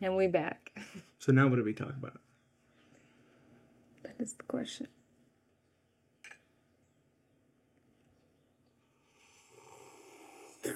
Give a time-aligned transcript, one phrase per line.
[0.00, 0.72] And we back.
[1.22, 2.18] So now what do we talk about?
[4.04, 4.88] That is the question.
[10.64, 10.72] All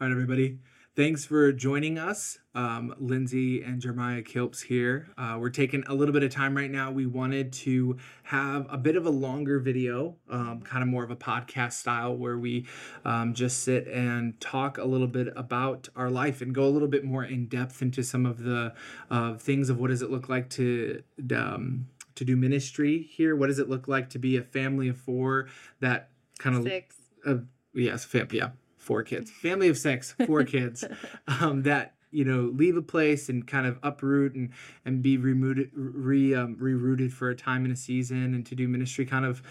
[0.00, 0.60] right, everybody.
[0.98, 2.40] Thanks for joining us.
[2.56, 5.06] Um, Lindsay and Jeremiah Kilps here.
[5.16, 6.90] Uh, we're taking a little bit of time right now.
[6.90, 11.12] We wanted to have a bit of a longer video, um, kind of more of
[11.12, 12.66] a podcast style, where we
[13.04, 16.88] um, just sit and talk a little bit about our life and go a little
[16.88, 18.74] bit more in depth into some of the
[19.08, 21.00] uh, things of what does it look like to
[21.32, 23.36] um, to do ministry here.
[23.36, 25.46] What does it look like to be a family of four
[25.78, 26.08] that
[26.40, 26.96] kind of Six.
[27.24, 27.36] uh,
[27.72, 28.48] yes, fam- yeah,
[28.88, 30.84] four kids, family of six, four kids,
[31.28, 34.48] um, that you know leave a place and kind of uproot and
[34.84, 38.66] and be removed, re um, rerouted for a time in a season and to do
[38.66, 39.04] ministry.
[39.04, 39.42] Kind of,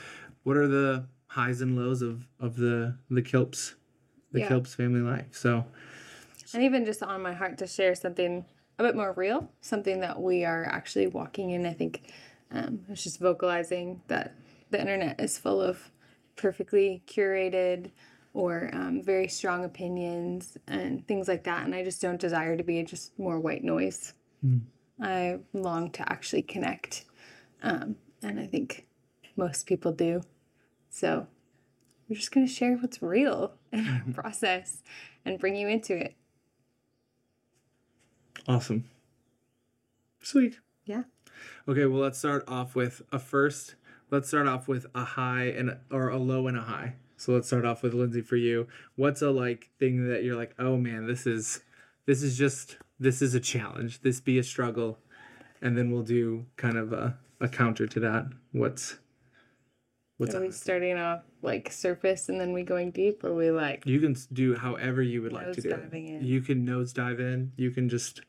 [0.44, 3.76] what are the highs and lows of of the the Kilps,
[4.32, 4.50] the Yeah.
[4.50, 5.28] Kilps family life?
[5.32, 5.66] So
[6.54, 8.44] And even just on my heart to share something
[8.80, 11.66] a bit more real, something that we are actually walking in.
[11.66, 12.02] I think
[12.52, 14.34] um, it's just vocalizing that
[14.72, 15.92] the internet is full of
[16.36, 17.92] perfectly curated
[18.38, 21.66] or um, very strong opinions and things like that.
[21.66, 24.14] And I just don't desire to be just more white noise.
[25.02, 27.06] I long to actually connect.
[27.64, 28.86] Um, and I think
[29.36, 30.22] most people do.
[30.92, 31.26] So
[32.08, 34.84] we're just going to share what's real in our process
[35.26, 36.14] and bring you into it.
[38.48, 38.86] awesome,
[40.22, 40.60] sweet.
[40.86, 41.04] Yeah.
[41.68, 43.74] Okay, well let's start off with a first.
[44.12, 46.94] Let's start off with a high and or a low and a high.
[47.18, 48.68] So let's start off with Lindsay for you.
[48.96, 51.62] What's a like thing that you're like, oh man, this is
[52.06, 54.02] this is just this is a challenge.
[54.02, 55.00] This be a struggle,
[55.62, 58.28] and then we'll do kind of a, a counter to that.
[58.52, 58.98] What's
[60.18, 63.84] what's Are we starting off like surface and then we going deep, or we like
[63.86, 65.70] you can do however you would like to do.
[65.72, 65.94] it.
[65.94, 66.24] In.
[66.24, 67.52] You can nose dive in.
[67.56, 68.22] You can just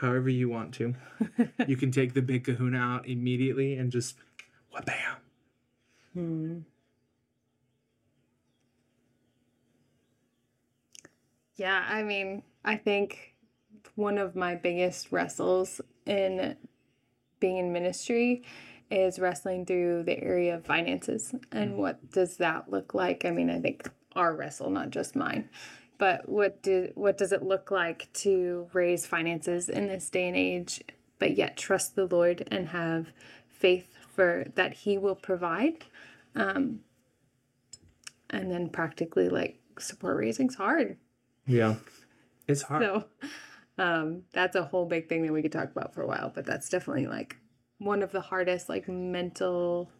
[0.00, 0.94] however you want to.
[1.66, 4.16] you can take the big kahuna out immediately and just
[4.70, 5.16] what bam.
[6.14, 6.58] Hmm.
[11.60, 13.34] Yeah, I mean, I think
[13.94, 16.56] one of my biggest wrestles in
[17.38, 18.44] being in ministry
[18.90, 23.26] is wrestling through the area of finances and what does that look like?
[23.26, 25.50] I mean, I think our wrestle, not just mine.
[25.98, 30.36] But what did what does it look like to raise finances in this day and
[30.38, 30.80] age,
[31.18, 33.08] but yet trust the Lord and have
[33.50, 35.84] faith for that He will provide?
[36.34, 36.80] Um,
[38.30, 40.96] and then practically like support raising's hard.
[41.46, 41.76] Yeah.
[42.46, 42.82] It's hard.
[42.82, 43.04] So
[43.78, 46.44] um, that's a whole big thing that we could talk about for a while, but
[46.44, 47.36] that's definitely like
[47.78, 49.90] one of the hardest like mental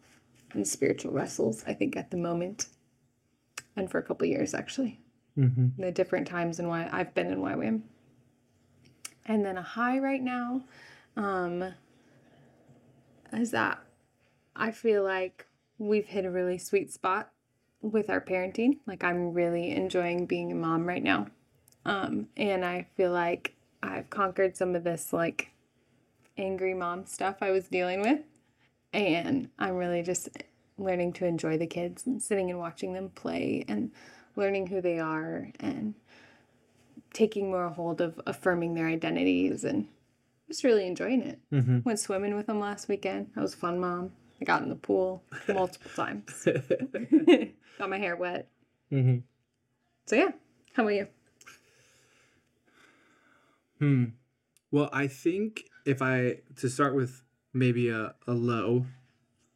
[0.53, 2.67] and spiritual wrestles I think at the moment.
[3.75, 4.99] And for a couple years actually.
[5.35, 7.81] hmm The different times and why I've been in YWAM.
[9.25, 10.63] And then a high right now
[11.15, 11.73] um,
[13.31, 13.79] is that
[14.55, 15.45] I feel like
[15.77, 17.31] we've hit a really sweet spot
[17.81, 18.77] with our parenting.
[18.85, 21.27] Like I'm really enjoying being a mom right now.
[21.85, 25.51] Um, and I feel like I've conquered some of this like
[26.37, 28.21] angry mom stuff I was dealing with.
[28.93, 30.29] And I'm really just
[30.77, 33.91] learning to enjoy the kids and sitting and watching them play and
[34.35, 35.95] learning who they are and
[37.13, 39.87] taking more hold of affirming their identities and
[40.47, 41.39] just really enjoying it.
[41.49, 43.31] hmm Went swimming with them last weekend.
[43.35, 44.11] That was fun, mom.
[44.41, 46.47] I got in the pool multiple times.
[47.77, 48.47] got my hair wet.
[48.89, 49.17] hmm
[50.05, 50.31] So yeah.
[50.73, 51.07] How about you?
[53.79, 54.05] Hmm.
[54.71, 58.85] Well, I think if I to start with maybe a, a low,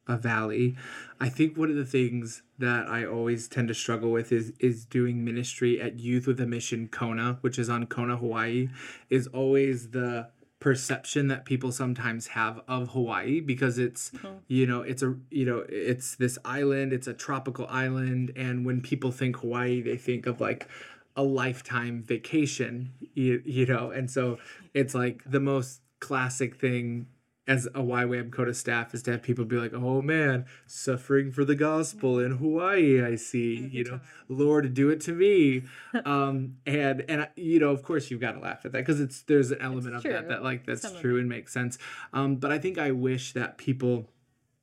[0.07, 0.75] a valley,
[1.19, 4.85] I think one of the things that I always tend to struggle with is is
[4.85, 8.69] doing ministry at Youth with a Mission Kona, which is on Kona, Hawaii,
[9.09, 10.29] is always the
[10.65, 14.37] perception that people sometimes have of Hawaii because it's mm-hmm.
[14.47, 18.81] you know it's a you know it's this island it's a tropical island and when
[18.81, 20.67] people think Hawaii they think of like
[21.15, 24.39] a lifetime vacation you, you know and so
[24.73, 27.05] it's like the most classic thing
[27.47, 31.45] as a YWAM Kona staff is to have people be like, oh man, suffering for
[31.45, 35.63] the gospel in Hawaii, I see, you know, Lord, do it to me.
[36.05, 39.21] um, and, and, you know, of course you've got to laugh at that because it's,
[39.23, 40.27] there's an element of that, true.
[40.29, 41.77] that like, that's Some true and makes sense.
[42.13, 44.09] Um, but I think I wish that people,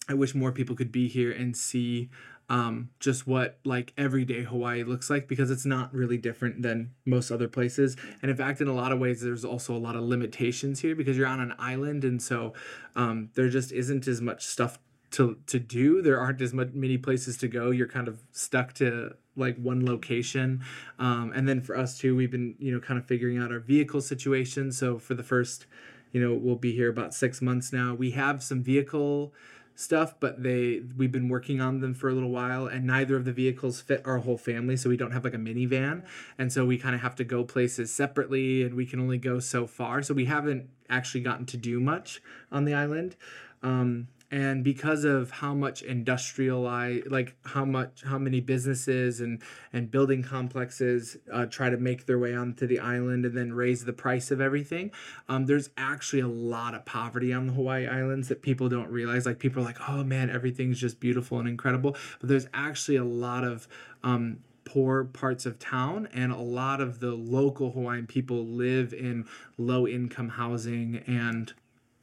[0.08, 2.11] I wish more people could be here and see
[2.48, 7.30] um, just what like everyday Hawaii looks like because it's not really different than most
[7.30, 7.96] other places.
[8.20, 10.94] And in fact, in a lot of ways, there's also a lot of limitations here
[10.94, 12.52] because you're on an island, and so
[12.94, 14.78] um, there just isn't as much stuff
[15.12, 16.02] to to do.
[16.02, 17.70] There aren't as much, many places to go.
[17.70, 20.62] You're kind of stuck to like one location.
[20.98, 23.60] Um, and then for us too we've been you know kind of figuring out our
[23.60, 24.72] vehicle situation.
[24.72, 25.66] So for the first
[26.12, 27.94] you know we'll be here about six months now.
[27.94, 29.32] We have some vehicle
[29.74, 33.24] stuff but they we've been working on them for a little while and neither of
[33.24, 36.02] the vehicles fit our whole family so we don't have like a minivan.
[36.38, 39.38] And so we kind of have to go places separately and we can only go
[39.38, 40.02] so far.
[40.02, 42.20] So we haven't actually gotten to do much
[42.50, 43.16] on the island.
[43.62, 49.40] Um, and because of how much industrialized like how much how many businesses and
[49.73, 53.84] and building complexes uh, try to make their way onto the island and then raise
[53.84, 54.90] the price of everything
[55.29, 59.26] um, there's actually a lot of poverty on the hawaii islands that people don't realize.
[59.26, 61.96] Like people are like oh man everything's just beautiful and incredible.
[62.20, 63.69] But there's actually a lot of
[64.02, 69.26] um, poor parts of town and a lot of the local hawaiian people live in
[69.58, 71.52] low income housing and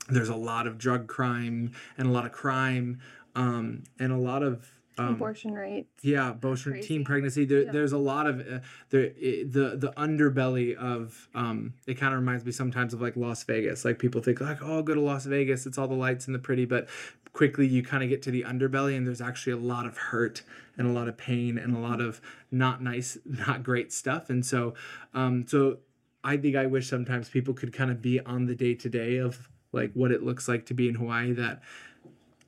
[0.09, 2.99] there's a lot of drug crime and a lot of crime
[3.35, 5.89] um, and a lot of um, abortion rates.
[6.01, 6.87] Yeah, abortion, Crazy.
[6.87, 7.45] teen pregnancy.
[7.45, 7.71] There, Yeah.
[7.71, 8.59] There's a lot of uh,
[8.89, 9.13] the
[9.49, 11.73] the the underbelly of um.
[11.87, 13.85] It kind of reminds me sometimes of like Las Vegas.
[13.85, 15.65] Like people think like, oh, go to Las Vegas.
[15.65, 16.89] It's all the lights and the pretty, but
[17.31, 20.41] quickly you kind of get to the underbelly and there's actually a lot of hurt
[20.77, 22.19] and a lot of pain and a lot of
[22.51, 24.29] not nice, not great stuff.
[24.29, 24.73] And so,
[25.13, 25.77] um, so
[26.23, 29.17] I think I wish sometimes people could kind of be on the day to day
[29.17, 31.33] of like what it looks like to be in Hawaii.
[31.33, 31.61] That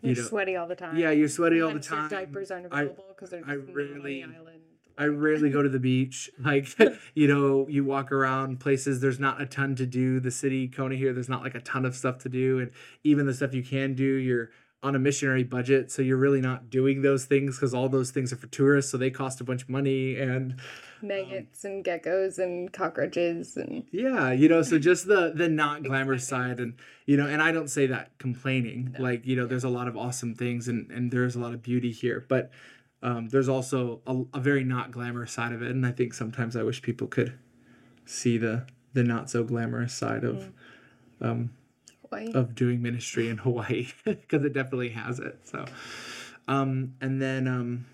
[0.01, 0.97] you You're know, sweaty all the time.
[0.97, 2.09] yeah, you're sweaty all the time.
[2.09, 4.61] Diapers aren't available because they're I not on the island.
[4.97, 6.29] I rarely go to the beach.
[6.39, 6.67] Like,
[7.15, 10.19] you know, you walk around places, there's not a ton to do.
[10.19, 12.59] The city, Kona here, there's not like a ton of stuff to do.
[12.59, 12.71] And
[13.03, 14.49] even the stuff you can do, you're
[14.83, 15.91] on a missionary budget.
[15.91, 18.91] So you're really not doing those things because all those things are for tourists.
[18.91, 20.17] So they cost a bunch of money.
[20.17, 20.59] And
[21.01, 26.27] maggots and geckos and cockroaches and yeah, you know, so just the the not glamorous
[26.27, 26.73] side and
[27.05, 28.95] you know, and I don't say that complaining.
[28.97, 29.03] No.
[29.03, 31.61] Like, you know, there's a lot of awesome things and and there's a lot of
[31.61, 32.25] beauty here.
[32.27, 32.51] But
[33.03, 35.71] um, there's also a, a very not glamorous side of it.
[35.71, 37.37] And I think sometimes I wish people could
[38.05, 40.51] see the the not so glamorous side of
[41.21, 41.51] um,
[42.11, 42.31] Hawaii.
[42.33, 45.39] of doing ministry in Hawaii because it definitely has it.
[45.45, 45.65] So,
[46.47, 47.85] um, and then um,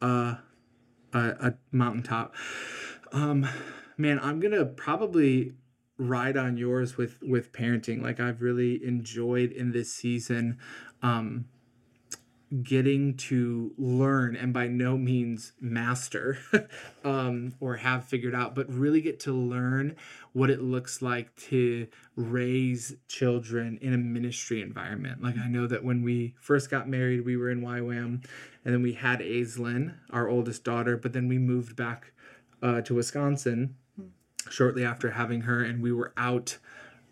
[0.00, 0.36] uh,
[1.12, 2.34] a, a mountaintop.
[3.12, 3.48] Um,
[3.96, 5.52] man, I'm gonna probably
[5.98, 8.02] ride on yours with with parenting.
[8.02, 10.58] Like I've really enjoyed in this season.
[11.02, 11.46] Um,
[12.62, 16.38] getting to learn and by no means master
[17.04, 19.96] um, or have figured out, but really get to learn
[20.36, 25.22] what it looks like to raise children in a ministry environment.
[25.22, 28.22] Like I know that when we first got married, we were in YWAM,
[28.62, 32.12] and then we had Aislinn, our oldest daughter, but then we moved back
[32.62, 33.76] uh, to Wisconsin
[34.50, 36.58] shortly after having her, and we were out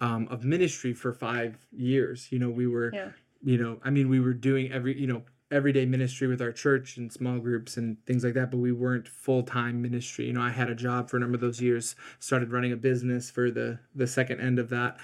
[0.02, 2.28] um, of ministry for five years.
[2.30, 3.10] You know, we were Yeah.
[3.42, 5.22] you know i mean we were doing every you know
[5.54, 9.08] everyday ministry with our church and small groups and things like that but we weren't
[9.08, 10.26] full-time ministry.
[10.26, 12.76] You know i had a job for a number of those years started running a
[12.76, 14.98] business for the the second end of that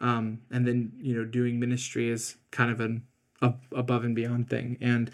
[0.00, 3.02] um, and then you know doing ministry is kind of an
[3.42, 4.76] ab- above and beyond thing.
[4.80, 5.10] And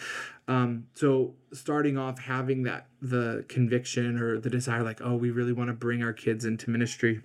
[0.48, 5.52] um, so starting off having that the conviction or the desire like oh we really
[5.52, 7.22] want to bring our kids into ministry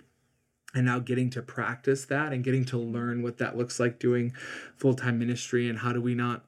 [0.74, 4.32] and now getting to practice that and getting to learn what that looks like doing
[4.76, 6.44] full-time ministry and how do we not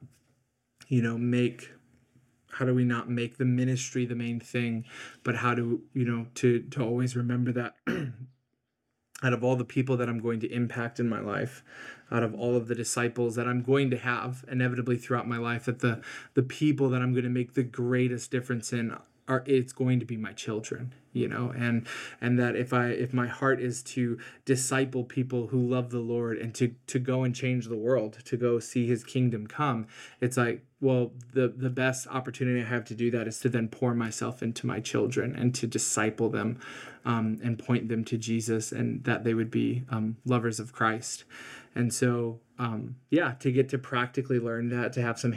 [0.91, 1.71] you know make
[2.55, 4.83] how do we not make the ministry the main thing
[5.23, 7.75] but how do you know to to always remember that
[9.23, 11.63] out of all the people that I'm going to impact in my life
[12.11, 15.63] out of all of the disciples that I'm going to have inevitably throughout my life
[15.63, 16.01] that the
[16.33, 18.91] the people that I'm going to make the greatest difference in
[19.31, 21.53] are it's going to be my children you know?
[21.55, 21.87] And
[22.19, 26.37] and that if i if my heart is to disciple people who love the lord
[26.37, 29.87] and to to go and change the world to go see his kingdom come
[30.19, 33.67] it's like well the the best opportunity i have to do that is to then
[33.67, 36.59] pour myself into my children and to disciple them
[37.03, 41.23] um, and point them to jesus and that they would be um, lovers of christ.
[41.73, 45.31] And so um, yeah to get to practically learn that to have some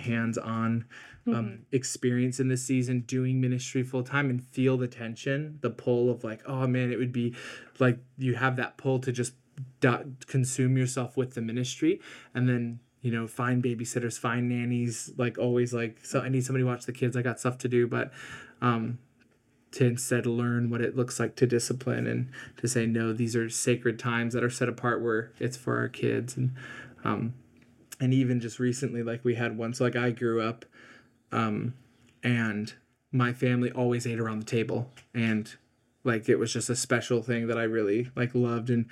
[1.27, 5.71] hands-on um, experience in this season doing ministry full time and feel the tension, the
[5.71, 7.35] pull of like, oh man, it would be
[7.79, 9.35] like you have that pull to just
[9.81, 12.01] do- consume yourself with the ministry
[12.35, 16.63] and then you know find babysitters find nannies like always like so i need somebody
[16.63, 17.17] to watch the kids.
[17.17, 18.13] I got stuff to do but
[18.61, 18.99] um
[19.73, 23.49] to instead learn what it looks like to discipline and to say no these are
[23.49, 26.55] sacred times that are set apart where it's for our kids and
[27.05, 27.35] um
[28.01, 30.65] and even just recently like we had one so like i grew up
[31.35, 31.75] um,
[32.23, 32.73] and
[33.13, 34.91] my family always ate around the table.
[35.13, 35.53] And
[36.05, 38.87] like it was just a special thing that i really like loved and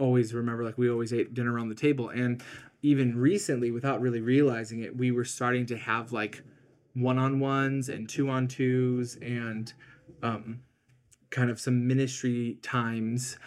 [0.00, 2.10] always remember like we always ate dinner around the table.
[2.10, 2.42] And
[2.82, 6.42] even recently, without really realizing it, we were starting to have like
[6.94, 9.72] one on ones and two on twos and
[10.22, 10.60] um,
[11.30, 13.38] kind of some ministry times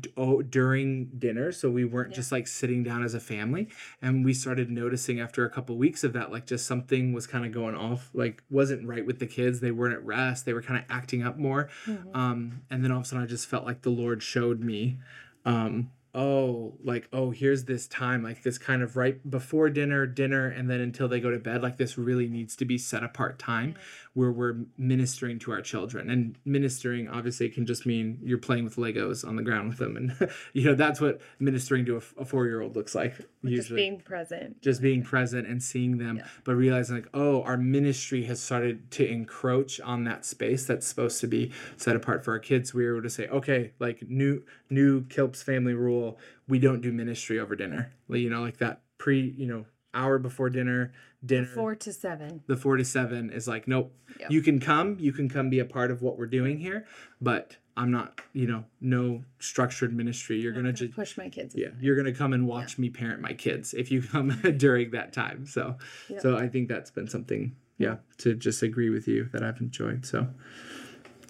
[0.00, 2.16] d- oh, during dinner so we weren't Yeah.
[2.16, 3.68] just like sitting down as a family
[4.02, 7.44] and we started noticing after a couple weeks of that like just something was kind
[7.44, 10.62] of going off like wasn't right with the kids they weren't at rest they were
[10.62, 12.14] kind of acting up more Mhm.
[12.16, 14.98] um and then all of a sudden i just felt like the lord showed me
[15.44, 20.48] um oh like oh here's this time like this kind of right before dinner dinner
[20.48, 23.38] and then until they go to bed like this really needs to be set apart
[23.38, 23.76] time mm.
[24.14, 26.10] where we're ministering to our children.
[26.10, 29.96] And ministering obviously can just mean you're playing with legos on the ground with them
[29.96, 34.62] and you know that's what ministering to a four-year-old looks like usually Just being present.
[34.62, 36.26] just being present and seeing them Yeah.
[36.44, 41.20] but realizing like oh our ministry has started to encroach on that space that's supposed
[41.20, 42.74] to be set apart for our kids.
[42.74, 45.99] We were able to say okay like new new kilps family rule
[46.48, 50.18] we don't do ministry over dinner like, you know like that pre you know hour
[50.18, 50.92] before dinner
[51.24, 52.42] dinner Four to seven.
[52.46, 54.30] the four to seven is like nope Yep.
[54.30, 56.86] you can come you can come be a part of what we're doing here
[57.20, 61.54] but i'm not you know no structured ministry you're I'm gonna just push my kids.
[61.56, 65.12] yeah you're gonna come and watch me parent my kids if you come during that
[65.12, 65.76] time so
[66.08, 66.20] Yep.
[66.22, 70.04] so i think that's been something yeah to just agree with you that i've enjoyed
[70.06, 70.26] so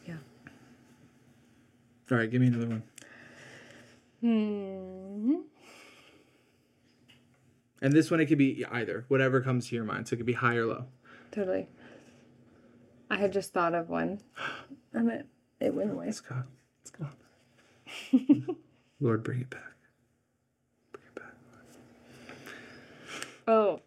[0.06, 0.16] Yeah.
[2.10, 2.82] all right give me another one
[4.20, 5.34] Hmm.
[7.82, 10.26] and this one it could be either whatever comes to your mind so it could
[10.26, 10.84] be high or low
[11.32, 11.68] Totally.
[13.08, 14.20] I had just thought of one,
[14.92, 15.26] and it
[15.60, 16.06] it went away.
[16.06, 16.42] let's go
[16.80, 17.06] let's go
[19.00, 19.76] lord bring it back
[20.92, 21.34] bring it back
[23.48, 23.80] Oh,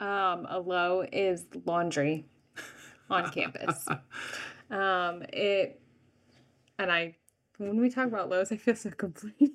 [0.00, 2.26] um, a low is laundry
[3.10, 3.86] on campus.
[4.70, 5.80] Um, it,
[6.78, 7.16] and I,
[7.60, 9.52] when we talk about lows, I feel so complete,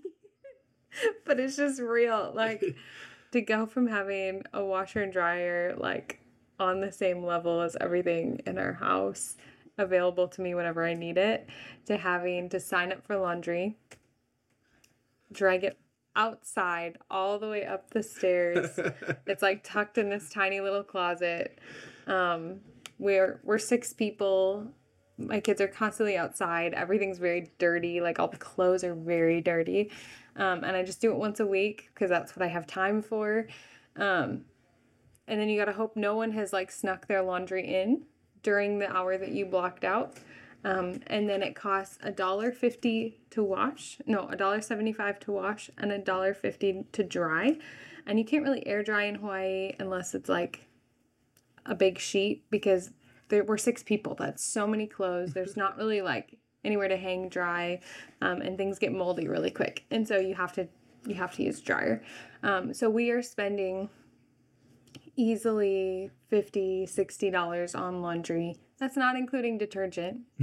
[1.25, 2.31] but it's just real.
[2.35, 2.63] Like
[3.31, 6.19] to go from having a washer and dryer like
[6.59, 9.35] on the same level as everything in our house
[9.77, 11.49] available to me whenever I need it,
[11.87, 13.75] to having to sign up for laundry,
[15.31, 15.77] drag it
[16.15, 18.79] outside all the way up the stairs.
[19.27, 21.59] It's like tucked in this tiny little closet.
[22.07, 22.61] Um,
[22.99, 24.71] we're we're six people.
[25.17, 26.73] My kids are constantly outside.
[26.73, 28.01] Everything's very dirty.
[28.01, 29.91] Like all the clothes are very dirty.
[30.35, 33.01] Um, and I just do it once a week because that's what I have time
[33.01, 33.47] for.
[33.95, 34.45] Um,
[35.27, 38.03] and then you gotta hope no one has like snuck their laundry in
[38.43, 40.17] during the hour that you blocked out.
[40.65, 43.99] Um, and then it costs a dollar fifty to wash.
[44.05, 47.57] No, a dollar seventy-five to wash and a dollar fifty to dry.
[48.05, 50.65] And you can't really air dry in Hawaii unless it's like
[51.65, 52.91] a big sheet because
[53.29, 54.15] there we're six people.
[54.15, 55.33] That's so many clothes.
[55.33, 57.79] There's not really like anywhere to hang dry,
[58.21, 59.85] um, and things get moldy really quick.
[59.91, 60.67] And so you have to
[61.05, 62.01] you have to use dryer.
[62.43, 63.89] Um, so we are spending
[65.15, 70.21] easily 50 60 dollars on laundry that's not including detergent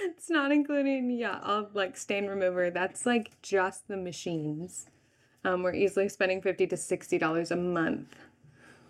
[0.00, 4.86] it's not including yeah all like stain remover that's like just the machines
[5.44, 8.16] um, we're easily spending 50 to 60 dollars a month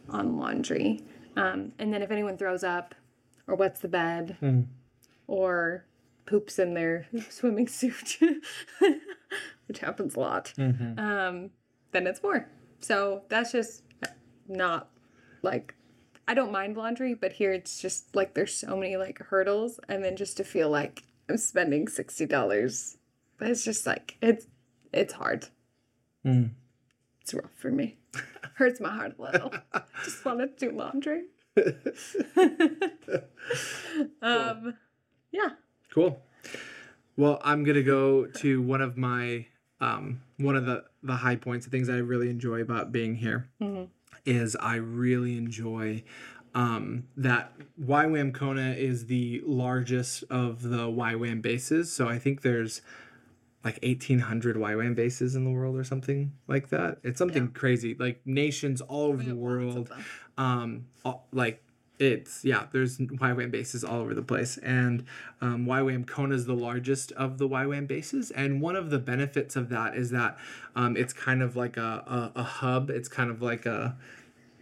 [0.09, 1.03] on laundry
[1.37, 2.95] um, and then if anyone throws up
[3.47, 4.67] or wets the bed Mm.
[5.27, 5.85] or
[6.27, 8.19] poops in their swimming suit
[9.67, 10.99] which happens a lot Mhm.
[10.99, 11.51] um,
[11.93, 12.49] then it's more.
[12.81, 13.83] So that's just
[14.49, 14.89] not
[15.43, 15.75] like
[16.29, 20.03] I don't mind laundry, but here it's just like there's so many like hurdles, and
[20.05, 22.97] then just to feel like I'm spending sixty dollars,
[23.39, 24.47] but it's just like it's
[24.93, 25.49] it's hard.
[26.25, 26.51] Mm.
[27.23, 27.97] It's rough for me.
[28.57, 29.53] Hurts my heart a little.
[30.05, 31.23] just want to do laundry.
[34.23, 34.75] um,
[35.31, 35.51] yeah.
[35.93, 36.21] Cool.
[37.17, 39.47] Well, I'm gonna go to one of my
[39.81, 43.49] um, one of the the high points, the things I really enjoy about being here
[43.61, 43.89] Mhm.
[44.25, 46.03] is I really enjoy
[46.55, 51.93] um, that YWAM Kona is the largest of the YWAM bases.
[51.93, 52.83] So I think there's
[53.65, 56.99] like 1800 YWAM bases in the world or something like that.
[57.05, 57.95] It's something crazy.
[57.99, 59.91] Like nations all over the world.
[60.39, 61.63] um all- like
[61.99, 64.59] it's yeah there's YWAM bases all over the place.
[64.59, 65.05] And
[65.41, 68.31] um, YWAM Kona is the largest of the YWAM bases.
[68.33, 70.37] And one of the benefits of that is that
[70.75, 72.91] um, it's kind of like a, a, a hub.
[72.91, 73.97] It's kind of like a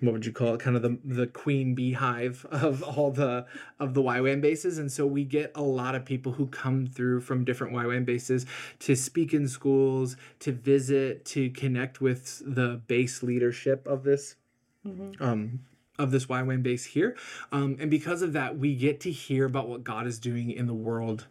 [0.01, 0.61] what would you call it?
[0.61, 3.47] Kind of the the queen beehive of all the
[3.79, 4.79] of the YWAM bases.
[4.79, 8.47] And so we get a lot of people who come through from different YWAM bases
[8.81, 14.37] to speak in schools to visit to connect with the base leadership of this
[15.21, 15.61] um,
[15.99, 17.17] of this YWAM base here.
[17.53, 20.67] Um, and because of that, we get to hear about what God is doing in
[20.67, 21.27] the world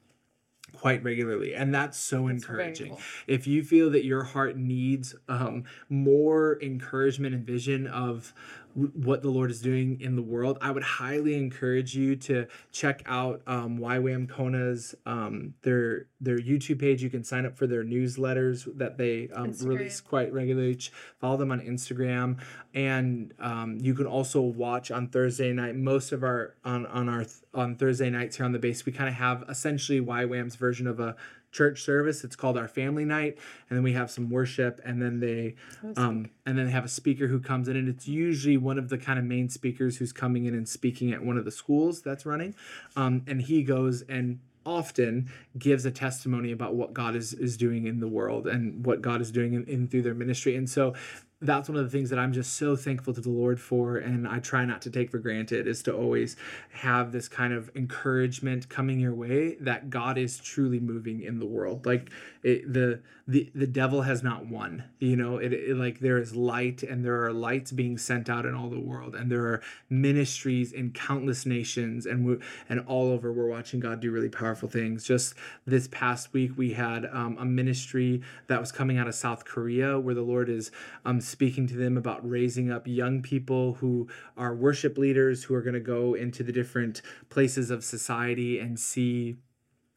[0.73, 1.55] quite regularly.
[1.55, 2.89] And that's so That's encouraging.
[2.89, 2.99] cool.
[3.25, 8.33] if you feel that your heart needs um, more encouragement and vision of
[8.75, 13.01] what the lord is doing in the world i would highly encourage you to check
[13.05, 17.01] out um, ywam kona's um, their their youtube page.
[17.01, 20.79] You can sign up for their newsletters that they um, release quite regularly.
[21.19, 22.39] Follow them on instagram.
[22.73, 25.75] And um, you can also watch on thursday night.
[25.75, 29.09] Most of our on on our on thursday nights here on the base we kind
[29.09, 31.15] of have essentially ywam's version of a
[31.51, 32.23] church service.
[32.23, 33.37] It's called our family night.
[33.69, 35.55] And then we have some worship and then they
[35.95, 38.89] um, and then they have a speaker who comes in and it's usually one of
[38.89, 42.01] the kind of main speakers who's coming in and speaking at one of the schools
[42.01, 42.55] that's running.
[42.95, 47.87] Um, and he goes and often gives a testimony about what god is is doing
[47.87, 50.55] in the world and what god is doing in, in through their ministry.
[50.55, 50.93] And so
[51.41, 54.27] that's one of the things that I'm just so thankful to the Lord for, and
[54.27, 56.35] I try not to take for granted, is to always
[56.71, 61.45] have this kind of encouragement coming your way that God is truly moving in the
[61.45, 61.85] world.
[61.85, 62.09] Like
[62.43, 64.85] it, the the the devil has not won.
[64.99, 68.45] You know, it, it like there is light, and there are lights being sent out
[68.45, 73.11] in all the world, and there are ministries in countless nations, and we and all
[73.11, 73.31] over.
[73.31, 75.03] We're watching God do really powerful things.
[75.03, 79.45] Just this past week, we had um, a ministry that was coming out of South
[79.45, 80.71] Korea, where the Lord is
[81.05, 85.61] um, speaking to them about raising up young people who are worship leaders who are
[85.61, 89.37] going to go into the different places of society and see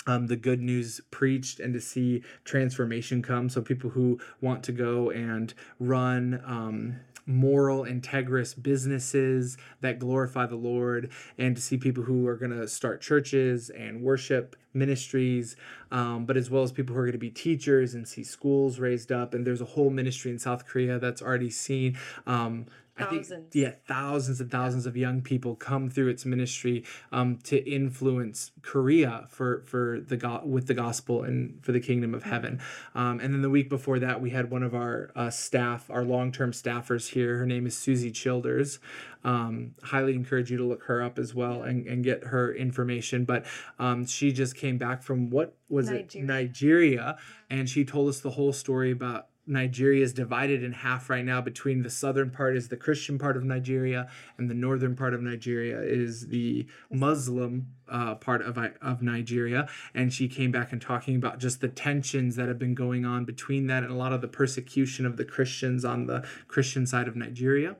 [0.06, 3.49] um, the good news preached and to see transformation come.
[3.49, 10.56] So people who want to go and run um, moral, integrous businesses that glorify the
[10.56, 15.54] Lord, and to see people who are going to start churches and worship ministries,
[15.90, 18.78] um, but as well as people who are going to be teachers and see schools
[18.78, 19.35] raised up.
[19.35, 21.99] And there's a whole ministry in South Korea that's already seen.
[22.26, 22.66] Um,
[22.99, 23.57] I think, Thousands.
[23.57, 29.27] yeah, thousands and thousands of young people come through its ministry um, to influence Korea
[29.31, 32.61] for for the go- with the gospel and for the kingdom of heaven.
[32.95, 36.05] Um, and then the week before that, we had one of our uh, staff, our
[36.05, 37.39] long term staffers here.
[37.39, 38.79] Her name is Susie Childers.
[39.25, 43.25] Um, highly encourage you to look her up as well and, and get her information.
[43.25, 43.47] But
[43.79, 46.27] um, she just came back from what was it Nigeria.
[46.27, 47.17] Nigeria,
[47.49, 51.41] and she told us the whole story about Nigeria is divided in half right now
[51.41, 55.23] between the southern part is the Christian part of Nigeria and the northern part of
[55.23, 61.17] Nigeria is the Muslim uh, part of of Nigeria and she came back and talking
[61.17, 64.21] about just the tensions that have been going on between that and a lot of
[64.21, 67.76] the persecution of the Christians on the Christian side of Nigeria.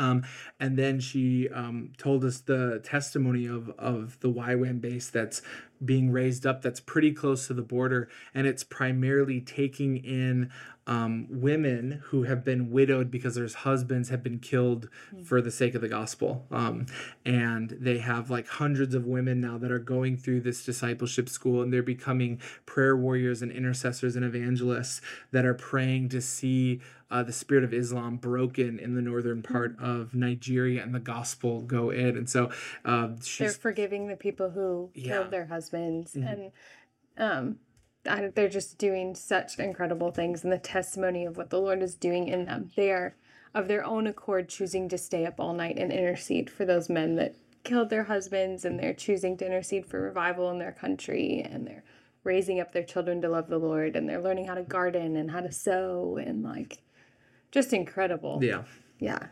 [0.00, 0.24] Um,
[0.58, 5.42] and then she um, told us the testimony of, of the YWAM base that's
[5.84, 8.08] being raised up that's pretty close to the border.
[8.34, 10.50] And it's primarily taking in
[10.86, 14.88] um, women who have been widowed because their husbands have been killed
[15.22, 16.46] for the sake of the gospel.
[16.50, 16.86] Um,
[17.24, 21.62] and they have like hundreds of women now that are going through this discipleship school
[21.62, 27.22] and they're becoming prayer warriors and intercessors and evangelists that are praying to see uh,
[27.22, 31.90] the spirit of Islam broken in the northern part of Nigeria and the gospel go
[31.90, 32.16] in.
[32.16, 32.50] And so
[32.84, 35.08] uh, They're forgiving the people who Yeah.
[35.14, 36.32] killed their husbands, Mhm.
[36.32, 36.52] and
[37.16, 37.58] um,
[38.06, 40.42] I, they're just doing such incredible things.
[40.42, 43.14] And the testimony of what the Lord is doing in them, they are
[43.54, 47.16] of their own accord choosing to stay up all night and intercede for those men
[47.16, 51.66] that killed their husbands, and they're choosing to intercede for revival in their country, and
[51.66, 51.84] they're
[52.24, 55.30] raising up their children to love the Lord, and they're learning how to garden and
[55.30, 56.78] how to sew, and like
[57.50, 58.40] just incredible.
[58.42, 58.62] yeah.
[58.98, 59.26] Yeah.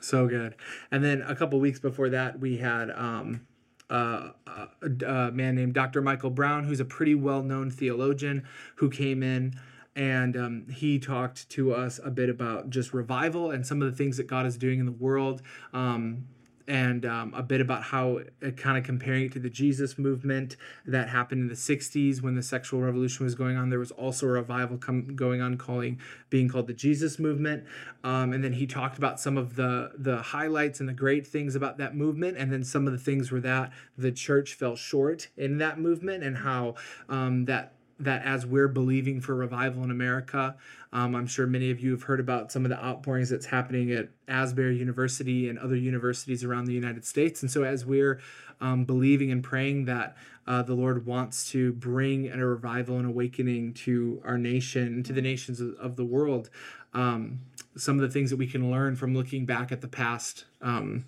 [0.00, 0.54] So good.
[0.90, 3.46] And then a couple weeks before that, we had um,
[3.88, 6.02] uh, a, a man named Dr.
[6.02, 9.58] Michael Brown, who's a pretty well known theologian, who came in
[9.96, 13.96] and um, he talked to us a bit about just revival and some of the
[13.96, 15.40] things that God is doing in the world.
[15.72, 16.26] Um,
[16.66, 20.56] and um, a bit about how uh, kind of comparing it to the Jesus movement
[20.86, 23.70] that happened in the 60s when the sexual revolution was going on.
[23.70, 26.00] There was also a revival com- going on calling
[26.30, 27.64] being called the Jesus movement.
[28.02, 31.54] Um, and then he talked about some of the the highlights and the great things
[31.54, 35.28] about that movement, and then some of the things where that the church fell short
[35.36, 36.74] in that movement, and how
[37.08, 40.56] um, that that as we're believing for revival in America,
[40.94, 43.90] um, I'm sure many of you have heard about some of the outpourings that's happening
[43.90, 47.42] at Asbury University and other universities around the United States.
[47.42, 48.20] And so, as we're
[48.60, 53.74] um, believing and praying that uh, the Lord wants to bring a revival and awakening
[53.74, 56.48] to our nation, to the nations of, of the world,
[56.92, 57.40] um,
[57.76, 61.06] some of the things that we can learn from looking back at the past, um,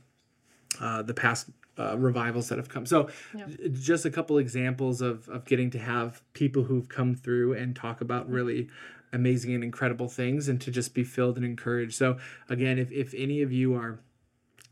[0.80, 2.86] uh, the past uh, revivals that have come.
[2.86, 3.46] So, Yeah.
[3.70, 8.00] just a couple examples of of getting to have people who've come through and talk
[8.00, 8.68] about really
[9.16, 11.94] amazing and incredible things, and to just be filled and encouraged.
[11.94, 13.98] So, again, if if any of you are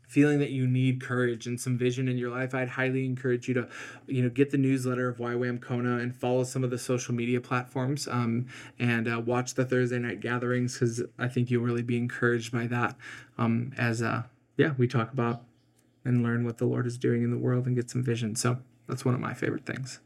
[0.07, 3.53] feeling that you need courage and some vision in your life, I'd highly encourage you
[3.55, 3.67] to,
[4.07, 7.41] you know, get the newsletter of YWAM Kona and follow some of the social media
[7.41, 8.47] platforms um,
[8.79, 12.67] and uh, watch the Thursday night gatherings because I think you'll really be encouraged by
[12.67, 12.95] that
[13.37, 14.23] um, as, uh,
[14.57, 15.41] yeah, we talk about
[16.05, 18.35] and learn what the Lord is doing in the world and get some vision.
[18.35, 19.99] So that's one of my favorite things.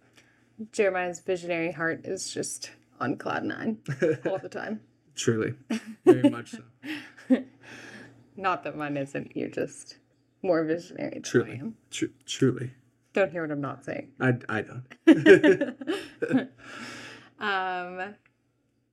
[0.72, 3.80] Jeremiah's visionary heart is just on cloud nine
[4.26, 4.82] all the time.
[5.16, 5.54] Truly,
[6.06, 7.44] very much so.
[8.38, 9.36] Not that mine isn't.
[9.36, 9.98] You're just
[10.42, 11.62] more visionary Truly.
[11.92, 12.72] Tru- truly.
[13.12, 14.12] Don't hear what I'm not saying.
[14.22, 14.86] I, I don't.
[17.40, 18.16] um,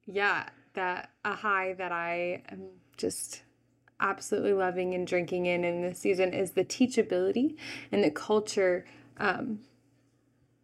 [0.07, 3.43] yeah, that a high that I am just
[4.01, 7.57] absolutely loving and drinking in in this season is the teachability
[7.93, 8.85] and the culture
[9.19, 9.61] um,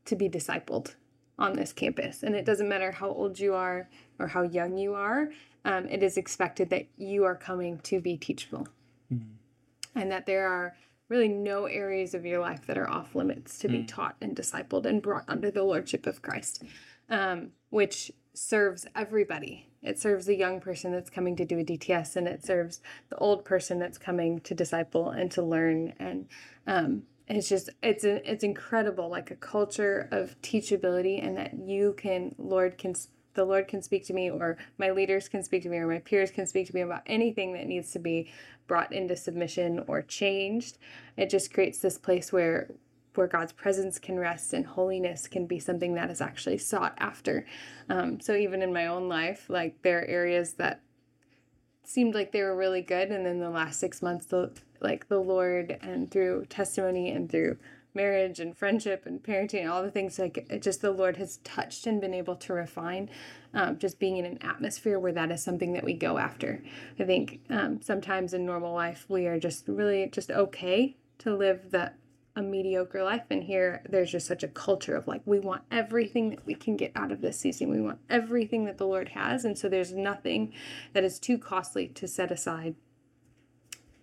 [0.04, 0.94] to be discipled
[1.38, 2.22] on this campus.
[2.22, 5.30] And it doesn't matter how old you are or how young you are,
[5.64, 8.68] um, it is expected that you are coming to be teachable.
[9.94, 10.74] And that there are
[11.08, 14.86] really no areas of your life that are off limits to be taught and discipled
[14.86, 16.62] and brought under the lordship of Christ,
[17.10, 19.68] um, which serves everybody.
[19.82, 23.16] It serves the young person that's coming to do a DTS, and it serves the
[23.18, 25.92] old person that's coming to disciple and to learn.
[25.98, 26.28] And
[26.66, 27.02] um,
[27.36, 32.34] it's just it's a, it's incredible, like a culture of teachability, and that you can
[32.38, 32.94] Lord can
[33.34, 36.00] the Lord can speak to me, or my leaders can speak to me, or my
[36.00, 38.30] peers can speak to me about anything that needs to be
[38.66, 40.78] brought into submission or changed.
[41.16, 42.70] It just creates this place where
[43.14, 47.46] where God's presence can rest and holiness can be something that is actually sought after.
[47.88, 50.80] Um, so even in my own life, like there are areas that
[51.84, 55.20] seemed like they were really good, and then the last six months, the like the
[55.20, 57.56] Lord and through testimony and through
[57.94, 61.86] marriage and friendship and parenting and all the things like just the Lord has touched
[61.86, 63.10] and been able to refine.
[63.54, 66.62] Um, just being in an atmosphere where that is something that we go after.
[66.98, 71.70] I think um, sometimes in normal life we are just really just okay to live
[71.70, 71.92] the
[72.34, 76.30] a mediocre life and here there's just such a culture of like we want everything
[76.30, 79.44] that we can get out of this season we want everything that the lord has
[79.44, 80.50] and so there's nothing
[80.94, 82.74] that is too costly to set aside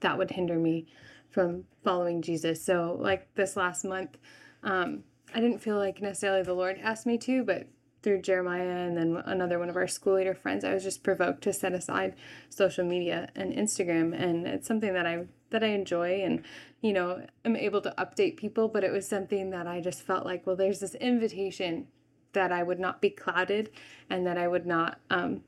[0.01, 0.87] that would hinder me
[1.29, 2.63] from following jesus.
[2.63, 4.17] So like this last month
[4.63, 7.67] um, i didn't feel like necessarily the lord asked me to but
[8.01, 11.41] through jeremiah and then another one of our school leader friends i was just provoked
[11.43, 12.15] to set aside
[12.49, 14.19] social media and instagram.
[14.19, 16.43] And it's something that i that i enjoy and
[16.81, 20.25] you know I'm able to update people but it was something that i just felt
[20.25, 21.87] like well there's this invitation
[22.33, 23.71] that i would not be clouded
[24.09, 25.41] and that i would not um,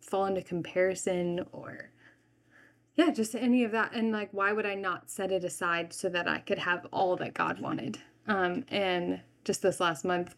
[0.00, 1.90] fall into comparison or
[2.96, 6.08] yeah just any of that and like why would i not set it aside so
[6.08, 7.98] that i could have all that god wanted?
[8.28, 10.34] Um, and just this last month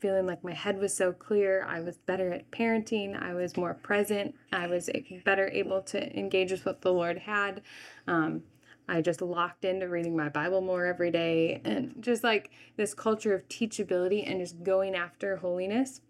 [0.00, 3.74] feeling like my head was so clear i was better at parenting i was more
[3.74, 4.90] present i was
[5.24, 7.62] better able to engage with what the lord had.
[8.06, 8.42] Um,
[8.88, 13.34] I just locked into reading my Bible more every day and just like this culture
[13.34, 16.00] of teachability and just going after holiness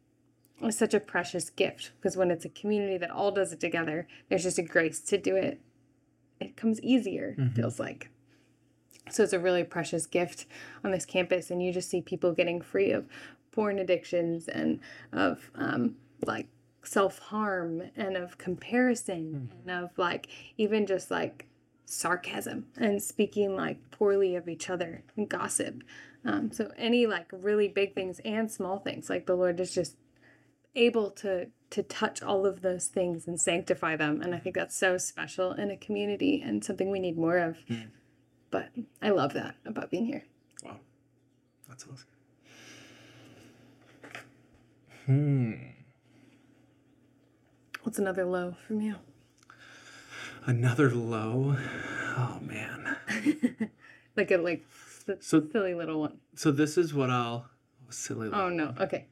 [0.63, 4.07] is such a precious gift because when it's a community that all does it together,
[4.29, 5.61] there's just a grace to do it.
[6.47, 7.55] It comes easier, mm-hmm.
[7.55, 8.11] feels like.
[9.11, 10.47] So it's a really precious gift
[10.85, 13.07] on this campus, and you just see people getting free of
[13.51, 14.81] porn addictions and
[15.13, 16.49] of um, like
[16.85, 19.71] self harm and of comparison mm-hmm.
[19.71, 21.47] and of like even just like
[21.85, 25.83] sarcasm and speaking like poorly of each other and gossip.
[26.25, 29.97] Um, so any like really big things and small things, like the Lord is just
[30.75, 34.21] able to to touch all of those things and sanctify them.
[34.21, 37.57] And I think that's so special in a community and something we need more of.
[37.69, 37.89] Mm.
[38.51, 38.69] But
[39.01, 40.25] I love that about being here.
[40.63, 40.77] Wow,
[41.67, 42.07] that's awesome.
[45.07, 45.53] Hmm.
[47.83, 48.97] What's another low from you?
[50.45, 51.57] Another low.
[52.19, 52.97] Oh man.
[54.17, 54.67] like a like
[55.21, 56.19] so silly little one.
[56.37, 57.47] So this is what I'll
[57.89, 58.29] silly.
[58.31, 58.75] Oh no.
[58.79, 59.07] Okay.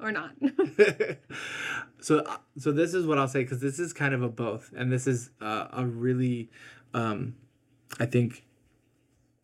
[0.00, 0.32] Or not.
[2.00, 4.72] so uh, so this is what I'll say because this is kind of a both,
[4.76, 6.50] and this is uh, a really,
[6.94, 7.34] um,
[7.98, 8.44] I think.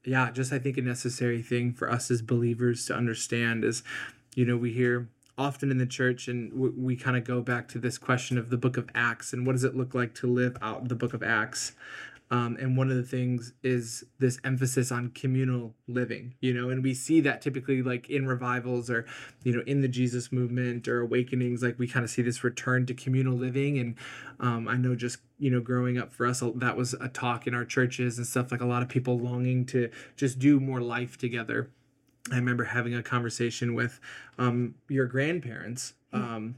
[0.05, 3.83] Yeah, just I think a necessary thing for us as believers to understand is,
[4.37, 7.69] you know, we hear often in the church and we, we kind of go back
[7.69, 10.27] to this question of the book of acts and what does it look like to
[10.27, 11.73] live out the book of acts
[12.31, 16.83] um, and one of the things is this emphasis on communal living you know and
[16.83, 19.07] we see that typically like in revivals or
[19.45, 22.87] you know in the jesus movement or awakenings like we kind of see this return
[22.87, 23.79] to communal living.
[23.79, 23.95] And
[24.41, 27.55] um, i know just you know growing up for us that was a talk in
[27.55, 31.17] our churches and stuff like a lot of people longing to just do more life
[31.17, 31.71] together.
[32.33, 34.01] I remember having a conversation with
[34.39, 36.57] um, your grandparents, um,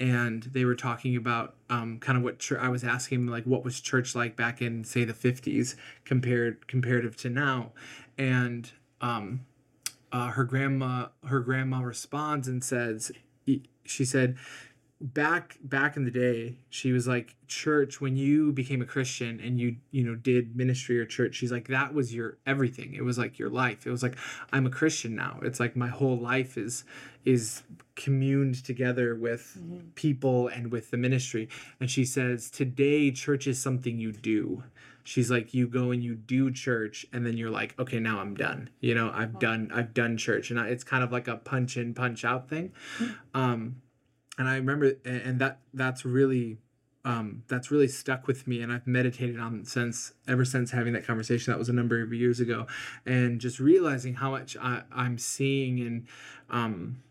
[0.00, 3.80] and they were talking about um, kind of what I was asking like what was
[3.80, 7.72] church like back in say the 50s compared comparative to now?
[8.16, 8.70] And
[9.02, 9.44] um,
[10.10, 13.12] uh, her grandma her grandma responds and says
[13.84, 14.36] she said
[15.00, 19.58] back back in the day she was like church when you became a christian and
[19.58, 22.94] you you know did ministry or church she's like that was your everything.
[22.94, 23.86] It was like your life.
[23.86, 24.16] It was like
[24.52, 25.40] i'm a christian now.
[25.42, 26.84] It's like my whole life is
[27.24, 27.62] is
[27.96, 29.88] communed together with mm-hmm.
[29.94, 31.48] people and with the ministry.
[31.78, 34.64] And she says today church is something you do.
[35.04, 38.34] She's like you go and you do church and then you're like okay now i'm
[38.34, 38.70] done.
[38.80, 41.76] You know i've done i've done church and I, it's kind of like a punch
[41.76, 42.72] in punch out thing.
[42.98, 43.40] Mm-hmm.
[43.40, 43.76] um
[44.40, 46.56] and I remember, and that that's really
[47.04, 51.06] um, that's really stuck with me, and I've meditated on since ever since having that
[51.06, 51.52] conversation.
[51.52, 52.66] That was a number of years ago,
[53.04, 56.08] and just realizing how much I, I'm seeing in
[56.48, 57.02] um,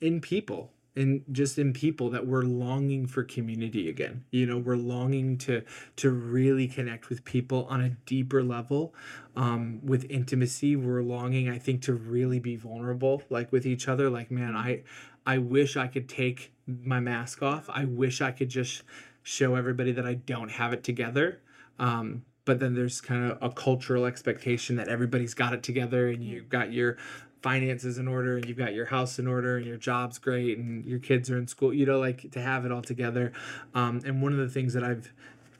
[0.00, 4.24] in people and just in people that we're longing for community again.
[4.30, 5.62] You know we're longing to
[5.96, 8.94] to really connect with people on a deeper level
[9.36, 10.74] um, with intimacy.
[10.74, 14.08] We're longing i think to really be vulnerable like with each other.
[14.08, 14.82] Like man i
[15.28, 17.68] I wish I could take my mask off.
[17.68, 18.82] I wish I could just
[19.22, 21.42] show everybody that I don't have it together.
[21.78, 26.24] Um, but then there's kind of a cultural expectation that everybody's got it together and
[26.24, 26.96] you've got your
[27.42, 30.86] finances in order and you've got your house in order and your job's great and
[30.86, 33.32] your kids are in school you know like to have it all together
[33.74, 35.12] um, and one of the things that i've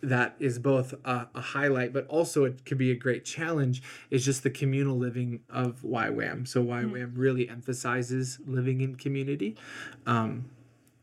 [0.02, 4.24] that is both a, a, highlight, but also it could be a great challenge, is
[4.24, 6.46] just the communal living of YWAM.
[6.46, 7.18] So YWAM mm-hmm.
[7.18, 9.56] really emphasizes living in community.
[10.06, 10.50] Um,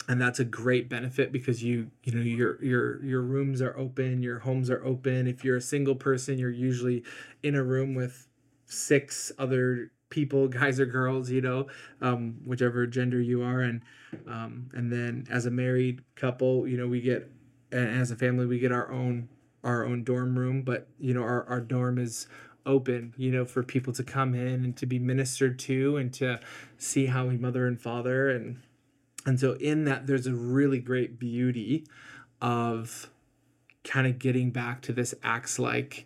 [0.08, 4.22] and that's a great benefit because you you know your your your rooms are open
[4.22, 7.04] your homes are open if you're a single person you're usually
[7.42, 8.28] in a room with
[8.66, 11.66] six other people guys or girls you know
[12.02, 13.82] um, whichever gender you are and
[14.28, 17.32] um, and then as a married couple you know we get
[17.72, 19.28] and as a family we get our own
[19.64, 22.28] our own dorm room but you know our, our dorm is
[22.68, 26.40] open you know for people to come in and to be ministered to and to
[26.78, 28.30] see how we mother and father.
[28.30, 28.62] And
[29.26, 31.86] and so in that there's a really great beauty
[32.42, 33.10] of
[33.84, 36.06] kind of getting back to this acts like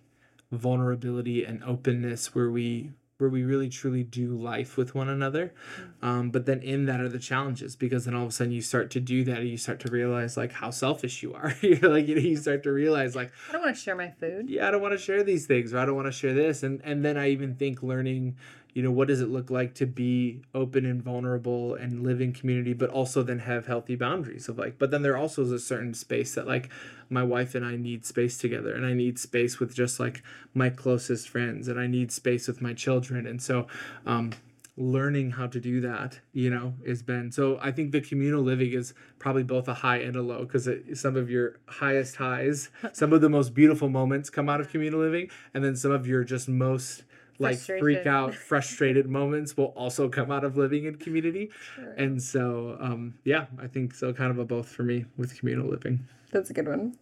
[0.51, 5.53] vulnerability and openness where we where we really truly do life with one another.
[5.77, 6.07] Mm.
[6.07, 8.61] Um, but then in that are the challenges because then all of a sudden you
[8.61, 11.53] start to do that and you start to realize like how selfish you are.
[11.61, 14.09] You're like you, know, you start to realize like I don't want to share my
[14.09, 14.49] food.
[14.49, 16.63] Yeah, I don't want to share these things or I don't want to share this.
[16.63, 18.37] And and then I even think learning
[18.73, 22.31] you know what does it look like to be open and vulnerable and live in
[22.31, 25.59] community but also then have healthy boundaries of like but then there also is a
[25.59, 26.69] certain space that like
[27.09, 30.69] my wife and I need space together and I need space with just like my
[30.69, 33.67] closest friends and I need space with my children and so
[34.05, 34.31] um
[34.77, 38.71] learning how to do that you know has been so i think the communal living
[38.71, 43.11] is probably both a high and a low because some of your highest highs some
[43.11, 46.23] of the most beautiful moments come out of communal living and then some of your
[46.23, 47.03] just most
[47.39, 51.49] like freak out frustrated moments will also come out of living in community.
[51.75, 51.93] Sure.
[51.93, 55.67] and so um yeah i think so kind of a both for me with communal
[55.67, 56.07] living.
[56.31, 56.95] That's a good one.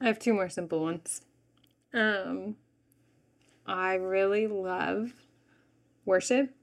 [0.00, 1.22] I have two more simple ones.
[1.92, 2.56] Um
[3.66, 5.12] i really love
[6.04, 6.54] worship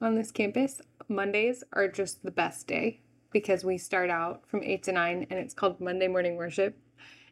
[0.00, 0.80] on this campus.
[1.08, 5.38] Mondays are just the best day because we start out from 8 to 9 and
[5.38, 6.76] it's called monday morning worship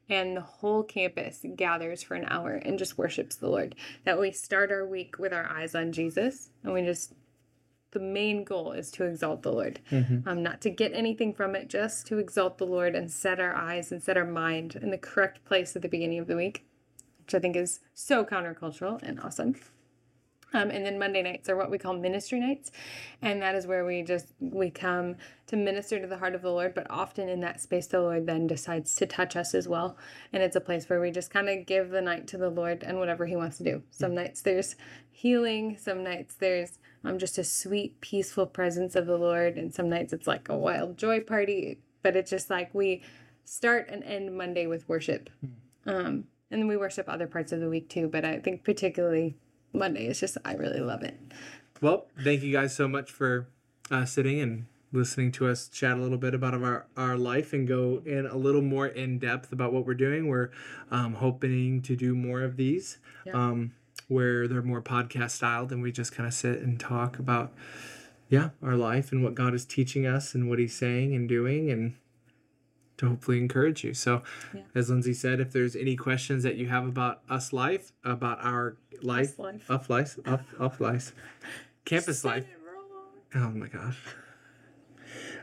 [0.09, 3.75] and the whole campus gathers for an hour and just worships the Lord.
[4.05, 7.13] That we start our week with our eyes on Jesus and we just
[7.93, 9.81] the main goal is to exalt the Lord.
[9.91, 10.29] Mm-hmm.
[10.29, 13.55] Um, not to get anything from it, just to exalt the Lord and set our
[13.55, 16.67] eyes and set our mind in the correct place at the beginning of the week,
[17.25, 19.55] which I think is so countercultural and awesome.
[20.53, 22.71] Um, and then Monday nights are what we call ministry nights,
[23.21, 25.17] and that is where we just we come
[25.49, 26.73] to minister to the heart of the Lord.
[26.73, 29.97] But often in that space, the Lord then decides to touch us as well,
[30.33, 32.85] and it's a place where we just kind of give the night to the Lord
[32.85, 33.83] and whatever He wants to do.
[33.91, 34.17] Some mm-hmm.
[34.17, 34.77] nights there's
[35.11, 39.89] healing, some nights there's um just a sweet, peaceful presence of the Lord, and some
[39.89, 41.81] nights it's like a wild joy party.
[42.03, 43.03] But it's just like we
[43.45, 45.91] start and end Monday with worship, mm-hmm.
[45.91, 48.07] um, and then we worship other parts of the week too.
[48.07, 49.37] But I think particularly
[49.77, 50.07] Monday.
[50.07, 51.19] It's just I really love it.
[51.81, 53.49] Well, thank you guys so much for
[53.91, 57.69] uh, sitting and listening to us chat a little bit about our, our life and
[57.69, 60.29] go in a little more in depth about what we're doing.
[60.29, 60.51] We're
[60.91, 63.33] um, hoping to do more of these yeah.
[63.33, 63.73] um,
[64.09, 67.53] where they're more podcast styled and we just kind of sit and talk about,
[68.29, 71.71] yeah, our life and what God is teaching us and what He's saying and doing
[71.71, 71.95] and
[72.99, 73.95] to hopefully encourage you.
[73.95, 74.23] So,
[74.55, 74.63] yeah.
[74.75, 78.77] as Lindsay said, if there's any questions that you have about us life, about our
[79.03, 79.71] life, life.
[79.71, 81.15] Up life, up, up life,
[81.85, 82.47] campus life.
[83.35, 83.99] Oh my gosh.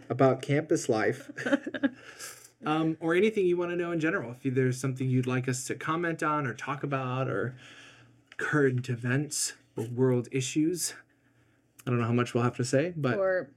[0.09, 1.29] about campus life.
[2.65, 4.35] um, or anything you want to know in general.
[4.41, 7.55] If there's something you'd like us to comment on or talk about or
[8.37, 10.93] current events or world issues.
[11.85, 13.49] I don't know how much we'll have to say, but or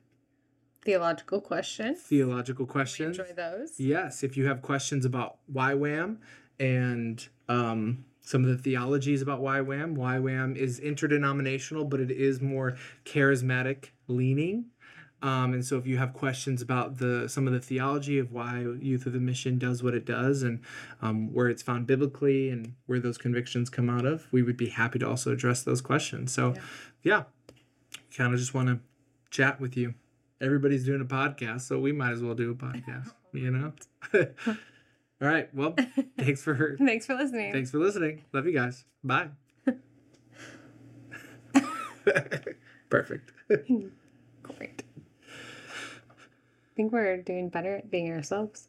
[0.87, 2.01] theological questions.
[2.01, 3.19] theological questions.
[3.19, 3.79] Enjoy those.
[3.79, 6.19] Yes, if you have questions about YWAM
[6.59, 12.77] and um, some of the theologies about YWAM, YWAM is interdenominational, but it is more
[13.05, 14.67] charismatic leaning.
[15.23, 18.67] Um, and so if you have questions about the some of the theology of why
[18.81, 20.61] Youth of the Mission does what it does and
[21.01, 24.69] um, where it's found biblically and where those convictions come out of, we would be
[24.69, 26.33] happy to also address those questions.
[26.33, 26.55] So
[27.03, 27.25] yeah,
[28.17, 28.79] kind of just want to
[29.31, 29.95] chat with you.
[30.41, 33.73] Everybody's doing a podcast, so we might as well do a podcast, you know?
[34.15, 35.53] All right.
[35.55, 35.75] Well,
[36.19, 37.53] thanks for Thanks for listening.
[37.53, 38.25] thanks for listening.
[38.33, 38.85] Love you guys.
[39.03, 39.29] Bye.
[42.91, 43.33] Perfect.
[43.49, 44.83] Great.
[46.09, 48.69] I think we're doing better at being ourselves.